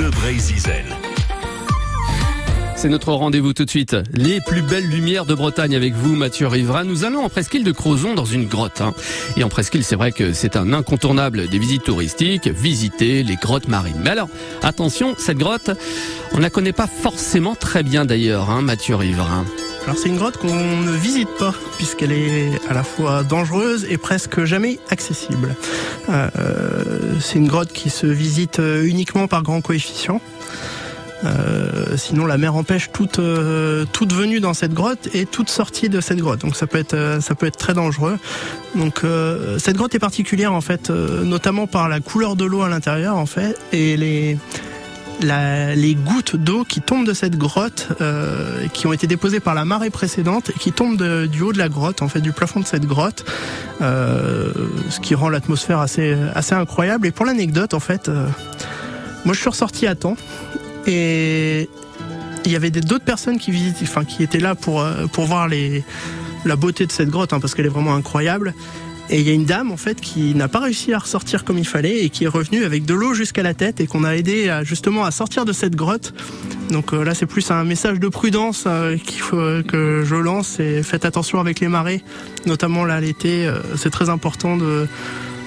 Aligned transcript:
Brézizel. 0.00 0.86
C'est 2.76 2.88
notre 2.88 3.12
rendez-vous 3.12 3.52
tout 3.52 3.66
de 3.66 3.70
suite. 3.70 3.94
Les 4.14 4.40
plus 4.40 4.62
belles 4.62 4.88
lumières 4.88 5.26
de 5.26 5.34
Bretagne 5.34 5.76
avec 5.76 5.92
vous, 5.92 6.16
Mathieu 6.16 6.46
Rivera. 6.46 6.82
Nous 6.82 7.04
allons 7.04 7.22
en 7.22 7.28
presqu'île 7.28 7.62
de 7.62 7.72
Crozon 7.72 8.14
dans 8.14 8.24
une 8.24 8.46
grotte. 8.46 8.80
hein. 8.80 8.94
Et 9.36 9.44
en 9.44 9.48
presqu'île, 9.50 9.84
c'est 9.84 9.94
vrai 9.94 10.10
que 10.10 10.32
c'est 10.32 10.56
un 10.56 10.72
incontournable 10.72 11.46
des 11.48 11.58
visites 11.58 11.84
touristiques, 11.84 12.48
visiter 12.48 13.22
les 13.22 13.36
grottes 13.36 13.68
marines. 13.68 14.00
Mais 14.02 14.10
alors, 14.10 14.28
attention, 14.62 15.14
cette 15.18 15.38
grotte, 15.38 15.70
on 16.32 16.38
ne 16.38 16.42
la 16.42 16.50
connaît 16.50 16.72
pas 16.72 16.86
forcément 16.88 17.54
très 17.54 17.82
bien 17.82 18.04
d'ailleurs, 18.06 18.50
hein, 18.50 18.62
Mathieu 18.62 18.96
Rivera. 18.96 19.44
Alors 19.84 19.98
c'est 19.98 20.08
une 20.08 20.16
grotte 20.16 20.36
qu'on 20.36 20.54
ne 20.54 20.92
visite 20.92 21.28
pas 21.38 21.52
puisqu'elle 21.76 22.12
est 22.12 22.52
à 22.68 22.74
la 22.74 22.84
fois 22.84 23.24
dangereuse 23.24 23.86
et 23.88 23.98
presque 23.98 24.44
jamais 24.44 24.78
accessible. 24.90 25.56
Euh, 26.08 26.30
c'est 27.20 27.38
une 27.38 27.48
grotte 27.48 27.72
qui 27.72 27.90
se 27.90 28.06
visite 28.06 28.60
euh, 28.60 28.84
uniquement 28.84 29.26
par 29.26 29.42
grand 29.42 29.60
coefficient. 29.60 30.20
Euh, 31.24 31.96
sinon, 31.96 32.26
la 32.26 32.36
mer 32.36 32.54
empêche 32.56 32.90
toute 32.92 33.18
euh, 33.18 33.84
toute 33.92 34.12
venue 34.12 34.40
dans 34.40 34.54
cette 34.54 34.74
grotte 34.74 35.08
et 35.14 35.26
toute 35.26 35.50
sortie 35.50 35.88
de 35.88 36.00
cette 36.00 36.18
grotte. 36.18 36.40
Donc, 36.40 36.56
ça 36.56 36.66
peut 36.66 36.78
être 36.78 36.94
euh, 36.94 37.20
ça 37.20 37.34
peut 37.34 37.46
être 37.46 37.56
très 37.56 37.74
dangereux. 37.74 38.18
Donc, 38.74 39.04
euh, 39.04 39.58
cette 39.58 39.76
grotte 39.76 39.94
est 39.94 40.00
particulière 40.00 40.52
en 40.52 40.60
fait, 40.60 40.90
euh, 40.90 41.22
notamment 41.22 41.66
par 41.66 41.88
la 41.88 42.00
couleur 42.00 42.34
de 42.36 42.44
l'eau 42.44 42.62
à 42.62 42.68
l'intérieur 42.68 43.16
en 43.16 43.26
fait 43.26 43.56
et 43.72 43.96
les 43.96 44.36
les 45.20 45.94
gouttes 45.94 46.36
d'eau 46.36 46.64
qui 46.64 46.80
tombent 46.80 47.06
de 47.06 47.12
cette 47.12 47.36
grotte, 47.36 47.88
euh, 48.00 48.66
qui 48.68 48.86
ont 48.86 48.92
été 48.92 49.06
déposées 49.06 49.40
par 49.40 49.54
la 49.54 49.64
marée 49.64 49.90
précédente 49.90 50.50
et 50.50 50.58
qui 50.58 50.72
tombent 50.72 51.02
du 51.26 51.42
haut 51.42 51.52
de 51.52 51.58
la 51.58 51.68
grotte, 51.68 52.02
en 52.02 52.08
fait, 52.08 52.20
du 52.20 52.32
plafond 52.32 52.60
de 52.60 52.66
cette 52.66 52.86
grotte, 52.86 53.24
euh, 53.80 54.52
ce 54.90 55.00
qui 55.00 55.14
rend 55.14 55.28
l'atmosphère 55.28 55.78
assez 55.78 56.16
assez 56.34 56.54
incroyable. 56.54 57.06
Et 57.06 57.10
pour 57.10 57.26
l'anecdote, 57.26 57.74
en 57.74 57.80
fait, 57.80 58.08
euh, 58.08 58.26
moi 59.24 59.34
je 59.34 59.40
suis 59.40 59.50
ressorti 59.50 59.86
à 59.86 59.94
temps 59.94 60.16
et 60.86 61.68
il 62.44 62.50
y 62.50 62.56
avait 62.56 62.70
d'autres 62.70 63.04
personnes 63.04 63.38
qui 63.38 63.52
visitaient, 63.52 63.84
enfin 63.84 64.04
qui 64.04 64.22
étaient 64.22 64.40
là 64.40 64.54
pour 64.54 64.84
pour 65.12 65.26
voir 65.26 65.48
la 66.44 66.56
beauté 66.56 66.86
de 66.86 66.92
cette 66.92 67.10
grotte, 67.10 67.32
hein, 67.32 67.40
parce 67.40 67.54
qu'elle 67.54 67.66
est 67.66 67.70
vraiment 67.70 67.94
incroyable. 67.94 68.54
Et 69.10 69.20
il 69.20 69.26
y 69.26 69.30
a 69.30 69.34
une 69.34 69.44
dame 69.44 69.70
en 69.70 69.76
fait 69.76 70.00
qui 70.00 70.34
n'a 70.34 70.48
pas 70.48 70.60
réussi 70.60 70.92
à 70.94 70.98
ressortir 70.98 71.44
comme 71.44 71.58
il 71.58 71.66
fallait 71.66 72.04
et 72.04 72.10
qui 72.10 72.24
est 72.24 72.28
revenue 72.28 72.64
avec 72.64 72.84
de 72.84 72.94
l'eau 72.94 73.14
jusqu'à 73.14 73.42
la 73.42 73.52
tête 73.52 73.80
et 73.80 73.86
qu'on 73.86 74.04
a 74.04 74.16
aidé 74.16 74.48
à, 74.48 74.64
justement 74.64 75.04
à 75.04 75.10
sortir 75.10 75.44
de 75.44 75.52
cette 75.52 75.76
grotte. 75.76 76.14
Donc 76.70 76.94
euh, 76.94 77.04
là 77.04 77.14
c'est 77.14 77.26
plus 77.26 77.50
un 77.50 77.64
message 77.64 78.00
de 78.00 78.08
prudence 78.08 78.64
euh, 78.66 78.96
qu'il 78.96 79.20
faut 79.20 79.38
euh, 79.38 79.62
que 79.62 80.02
je 80.04 80.14
lance 80.14 80.60
et 80.60 80.82
faites 80.82 81.04
attention 81.04 81.40
avec 81.40 81.60
les 81.60 81.68
marées, 81.68 82.02
notamment 82.46 82.84
là 82.84 83.00
l'été. 83.00 83.50
c'est 83.76 83.90
très 83.90 84.08
important 84.08 84.56
de 84.56 84.86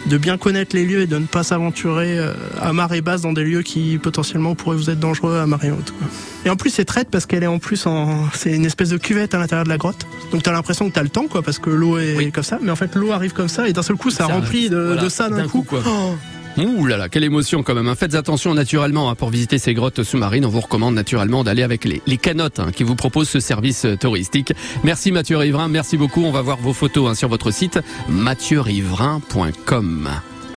de 0.08 0.18
bien 0.18 0.38
connaître 0.38 0.76
les 0.76 0.86
lieux 0.86 1.02
et 1.02 1.08
de 1.08 1.18
ne 1.18 1.26
pas 1.26 1.44
s'aventurer 1.44 2.18
euh, 2.20 2.34
à 2.62 2.74
marée 2.74 3.02
basse 3.02 3.22
dans 3.22 3.34
des 3.34 3.44
lieux 3.44 3.62
qui 3.64 3.98
potentiellement 3.98 4.54
pourraient 4.54 4.76
vous 4.78 4.90
être 4.90 5.00
dangereux 5.00 5.38
à 5.40 5.48
marée 5.48 5.72
haute. 5.72 5.92
quoi. 5.98 6.08
Et 6.46 6.50
en 6.50 6.56
plus 6.56 6.70
c'est 6.70 6.86
traite 6.86 7.10
parce 7.10 7.26
qu'elle 7.26 7.42
est 7.44 7.48
en 7.48 7.58
plus 7.60 7.88
en 7.88 8.26
c'est 8.34 8.52
une 8.54 8.66
espèce 8.66 8.90
de 8.90 8.98
cuvette 8.98 9.34
à 9.34 9.40
l'intérieur 9.40 9.64
de 9.64 9.70
la 9.70 9.78
grotte. 9.78 10.06
Donc 10.32 10.44
t'as 10.44 10.52
l'impression 10.52 10.88
que 10.90 10.94
t'as 10.94 11.04
le 11.04 11.10
temps 11.10 11.26
quoi 11.28 11.42
parce 11.42 11.58
que 11.60 11.70
l'eau 11.72 11.98
est 11.98 12.16
Oui. 12.18 12.32
comme 12.32 12.44
ça, 12.44 12.60
mais 12.62 12.72
en 12.72 12.76
fait 12.76 12.96
l'eau 12.96 13.12
arrive 13.14 13.34
comme 13.34 13.48
ça 13.50 13.68
et 13.68 13.74
d'un 13.74 13.82
seul 13.84 13.96
coup 13.96 14.12
ça, 14.12 14.28
Ça, 14.28 14.34
remplit 14.34 14.70
de, 14.70 14.78
voilà, 14.78 15.02
de 15.04 15.10
ça 15.10 15.30
d'un 15.30 15.38
d'un 15.38 15.48
coup. 15.48 15.64
coup, 15.64 15.82
quoi. 15.82 15.84
Oh. 15.88 16.14
Ouh 16.58 16.86
là 16.86 16.98
là, 16.98 17.10
quelle 17.10 17.24
émotion 17.24 17.64
quand 17.64 17.74
même. 17.76 17.88
hein. 17.88 17.96
Faites 17.96 18.16
attention 18.16 18.54
naturellement 18.54 19.10
hein, 19.10 19.16
pour 19.16 19.30
visiter 19.30 19.58
ces 19.58 19.74
grottes 19.74 20.04
sous-marines. 20.04 20.46
On 20.46 20.50
vous 20.50 20.62
recommande 20.62 20.96
naturellement 20.96 21.44
d'aller 21.44 21.64
avec 21.64 21.86
les, 21.86 22.02
canottes 22.18 22.60
hein, 22.60 22.72
qui 22.74 22.84
vous 22.84 22.96
proposent 22.96 23.30
ce 23.30 23.40
service 23.40 23.86
euh, 23.86 23.96
touristique. 23.98 24.54
Merci 24.84 25.12
Mathieu 25.12 25.38
Riverain, 25.38 25.68
merci 25.68 25.98
beaucoup. 25.98 26.24
On 26.24 26.32
va 26.32 26.42
voir 26.42 26.58
vos 26.58 26.74
photos 26.74 27.18
sur 27.18 27.30
votre 27.30 27.52
site 27.52 27.80
mathieuriverain.com. 28.08 30.10